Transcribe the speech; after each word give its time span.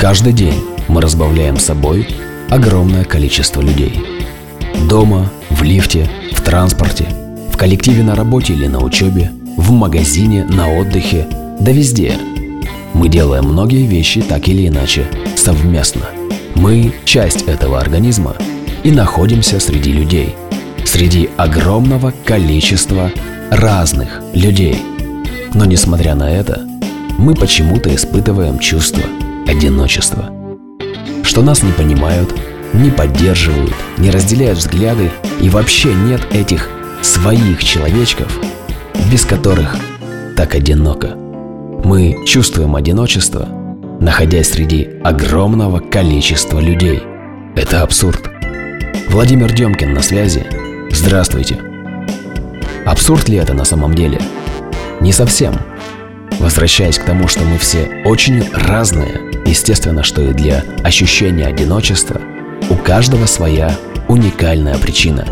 Каждый 0.00 0.32
день 0.32 0.64
мы 0.88 1.02
разбавляем 1.02 1.58
собой 1.58 2.08
огромное 2.48 3.04
количество 3.04 3.60
людей. 3.60 4.00
Дома, 4.88 5.30
в 5.50 5.62
лифте, 5.62 6.08
в 6.32 6.40
транспорте, 6.40 7.06
в 7.52 7.58
коллективе 7.58 8.02
на 8.02 8.14
работе 8.14 8.54
или 8.54 8.66
на 8.66 8.82
учебе, 8.82 9.30
в 9.58 9.72
магазине, 9.72 10.44
на 10.44 10.72
отдыхе, 10.72 11.26
да 11.60 11.70
везде. 11.70 12.14
Мы 12.94 13.10
делаем 13.10 13.44
многие 13.44 13.84
вещи 13.84 14.22
так 14.22 14.48
или 14.48 14.68
иначе 14.68 15.06
совместно. 15.36 16.06
Мы– 16.54 16.94
часть 17.04 17.42
этого 17.42 17.78
организма 17.78 18.36
и 18.82 18.90
находимся 18.90 19.60
среди 19.60 19.92
людей. 19.92 20.34
Среди 20.86 21.28
огромного 21.36 22.14
количества 22.24 23.12
разных 23.50 24.22
людей. 24.32 24.78
Но 25.52 25.66
несмотря 25.66 26.14
на 26.14 26.32
это, 26.32 26.66
мы 27.18 27.34
почему-то 27.34 27.94
испытываем 27.94 28.58
чувство 28.58 29.02
одиночества. 29.46 30.30
Что 31.22 31.42
нас 31.42 31.62
не 31.62 31.72
понимают, 31.72 32.34
не 32.72 32.90
поддерживают, 32.90 33.74
не 33.98 34.10
разделяют 34.10 34.58
взгляды 34.58 35.10
и 35.40 35.48
вообще 35.48 35.94
нет 35.94 36.20
этих 36.32 36.68
своих 37.02 37.62
человечков, 37.64 38.38
без 39.10 39.24
которых 39.24 39.76
так 40.36 40.54
одиноко. 40.54 41.16
Мы 41.84 42.24
чувствуем 42.26 42.76
одиночество, 42.76 43.48
находясь 44.00 44.50
среди 44.50 44.88
огромного 45.02 45.80
количества 45.80 46.60
людей. 46.60 47.02
Это 47.56 47.82
абсурд. 47.82 48.30
Владимир 49.08 49.52
Демкин 49.52 49.92
на 49.92 50.02
связи. 50.02 50.46
Здравствуйте. 50.90 51.58
Абсурд 52.86 53.28
ли 53.28 53.36
это 53.36 53.54
на 53.54 53.64
самом 53.64 53.94
деле? 53.94 54.20
Не 55.00 55.12
совсем. 55.12 55.54
Возвращаясь 56.38 56.98
к 56.98 57.04
тому, 57.04 57.28
что 57.28 57.44
мы 57.44 57.58
все 57.58 58.02
очень 58.04 58.44
разные, 58.52 59.29
естественно, 59.44 60.02
что 60.02 60.22
и 60.22 60.32
для 60.32 60.64
ощущения 60.82 61.46
одиночества 61.46 62.20
у 62.68 62.76
каждого 62.76 63.26
своя 63.26 63.76
уникальная 64.08 64.78
причина. 64.78 65.26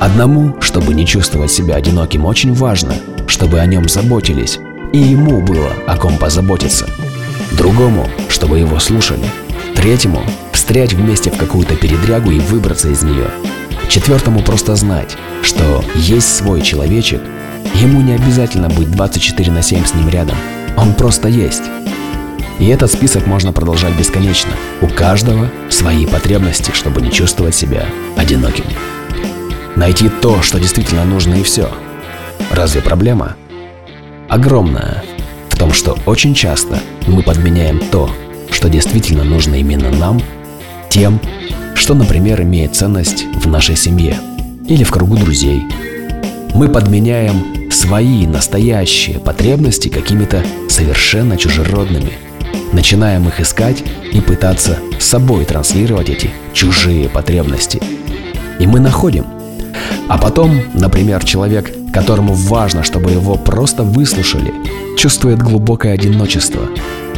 Одному, 0.00 0.60
чтобы 0.60 0.94
не 0.94 1.06
чувствовать 1.06 1.50
себя 1.50 1.74
одиноким, 1.74 2.24
очень 2.24 2.54
важно, 2.54 2.94
чтобы 3.26 3.58
о 3.60 3.66
нем 3.66 3.88
заботились, 3.88 4.58
и 4.92 4.98
ему 4.98 5.40
было 5.42 5.72
о 5.86 5.96
ком 5.96 6.16
позаботиться. 6.16 6.88
Другому, 7.52 8.08
чтобы 8.28 8.58
его 8.58 8.78
слушали. 8.78 9.24
Третьему– 9.74 10.22
встрять 10.52 10.92
вместе 10.92 11.30
в 11.30 11.36
какую-то 11.36 11.74
передрягу 11.76 12.30
и 12.30 12.38
выбраться 12.38 12.88
из 12.88 13.02
нее. 13.02 13.26
Четвертому 13.88 14.42
просто 14.42 14.76
знать, 14.76 15.16
что 15.42 15.84
есть 15.94 16.36
свой 16.36 16.60
человечек, 16.60 17.22
ему 17.74 18.00
не 18.02 18.12
обязательно 18.12 18.68
быть 18.68 18.90
24 18.90 19.50
на 19.50 19.62
7 19.62 19.84
с 19.84 19.94
ним 19.94 20.08
рядом, 20.08 20.36
он 20.76 20.94
просто 20.94 21.28
есть. 21.28 21.62
И 22.58 22.66
этот 22.66 22.90
список 22.90 23.26
можно 23.26 23.52
продолжать 23.52 23.96
бесконечно. 23.96 24.50
У 24.80 24.88
каждого 24.88 25.48
свои 25.70 26.06
потребности, 26.06 26.72
чтобы 26.72 27.00
не 27.00 27.12
чувствовать 27.12 27.54
себя 27.54 27.86
одиноким. 28.16 28.64
Найти 29.76 30.08
то, 30.08 30.42
что 30.42 30.58
действительно 30.58 31.04
нужно 31.04 31.34
и 31.34 31.44
все. 31.44 31.70
Разве 32.50 32.82
проблема? 32.82 33.36
Огромная 34.28 35.04
в 35.50 35.56
том, 35.56 35.72
что 35.72 35.96
очень 36.04 36.34
часто 36.34 36.80
мы 37.06 37.22
подменяем 37.22 37.80
то, 37.90 38.10
что 38.50 38.68
действительно 38.68 39.22
нужно 39.22 39.54
именно 39.54 39.90
нам, 39.90 40.20
тем, 40.90 41.20
что, 41.74 41.94
например, 41.94 42.42
имеет 42.42 42.74
ценность 42.74 43.24
в 43.36 43.46
нашей 43.46 43.76
семье 43.76 44.18
или 44.66 44.82
в 44.82 44.90
кругу 44.90 45.16
друзей. 45.16 45.62
Мы 46.54 46.68
подменяем 46.68 47.70
свои 47.70 48.26
настоящие 48.26 49.20
потребности 49.20 49.88
какими-то 49.88 50.42
совершенно 50.68 51.36
чужеродными– 51.36 52.12
начинаем 52.78 53.26
их 53.26 53.40
искать 53.40 53.82
и 54.12 54.20
пытаться 54.20 54.78
с 55.00 55.04
собой 55.04 55.44
транслировать 55.44 56.10
эти 56.10 56.30
чужие 56.52 57.08
потребности. 57.08 57.82
И 58.60 58.68
мы 58.68 58.78
находим. 58.78 59.26
А 60.08 60.16
потом, 60.16 60.60
например, 60.74 61.24
человек, 61.24 61.72
которому 61.92 62.34
важно, 62.34 62.84
чтобы 62.84 63.10
его 63.10 63.34
просто 63.34 63.82
выслушали, 63.82 64.54
чувствует 64.96 65.42
глубокое 65.42 65.94
одиночество, 65.94 66.68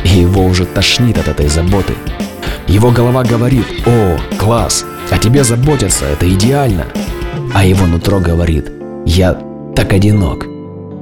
и 0.02 0.08
его 0.08 0.46
уже 0.46 0.64
тошнит 0.64 1.18
от 1.18 1.28
этой 1.28 1.48
заботы. 1.48 1.92
Его 2.66 2.90
голова 2.90 3.22
говорит 3.22 3.66
«О, 3.84 4.16
класс, 4.38 4.86
о 5.10 5.18
тебе 5.18 5.44
заботятся, 5.44 6.06
это 6.06 6.26
идеально!» 6.26 6.86
А 7.52 7.66
его 7.66 7.86
нутро 7.86 8.18
говорит 8.18 8.72
«Я 9.04 9.38
так 9.76 9.92
одинок, 9.92 10.46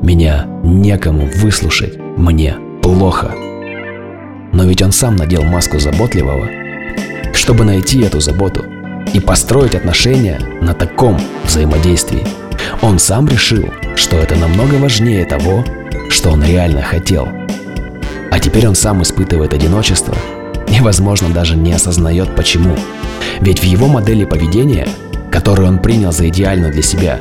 меня 0.03 0.47
некому 0.65 1.31
выслушать, 1.37 1.97
мне 2.17 2.57
плохо». 2.83 3.48
Но 4.59 4.65
ведь 4.65 4.83
он 4.83 4.91
сам 4.91 5.15
надел 5.15 5.45
маску 5.45 5.79
заботливого, 5.79 6.51
чтобы 7.33 7.65
найти 7.65 8.01
эту 8.01 8.19
заботу 8.19 8.65
и 9.15 9.21
построить 9.21 9.77
отношения 9.77 10.41
на 10.61 10.75
таком 10.75 11.17
взаимодействии. 11.45 12.27
Он 12.83 12.99
сам 12.99 13.29
решил, 13.29 13.71
что 13.95 14.17
это 14.17 14.35
намного 14.35 14.75
важнее 14.75 15.25
того, 15.27 15.65
что 16.09 16.31
он 16.31 16.43
реально 16.43 16.83
хотел. 16.83 17.29
А 18.33 18.41
теперь 18.41 18.67
он 18.67 18.75
сам 18.75 19.01
испытывает 19.01 19.55
одиночество 19.55 20.17
и, 20.67 20.81
возможно, 20.81 21.29
даже 21.29 21.57
не 21.57 21.73
осознает 21.73 22.35
почему. 22.35 22.75
Ведь 23.39 23.61
в 23.61 23.65
его 23.65 23.87
модели 23.87 24.25
поведения, 24.25 24.89
которую 25.31 25.69
он 25.69 25.79
принял 25.79 26.11
за 26.11 26.29
идеальную 26.31 26.73
для 26.73 26.83
себя 26.83 27.21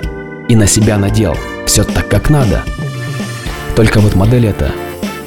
и 0.49 0.55
на 0.55 0.65
себя 0.65 0.97
надел, 0.97 1.37
все 1.67 1.83
так 1.83 2.07
как 2.07 2.31
надо. 2.31 2.63
Только 3.75 3.99
вот 3.99 4.15
модель 4.15 4.47
эта 4.47 4.71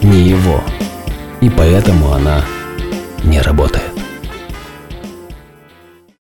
не 0.03 0.28
его 0.28 0.60
и 1.41 1.49
поэтому 1.49 2.12
она 2.12 2.45
не 3.25 3.41
работает. 3.41 3.90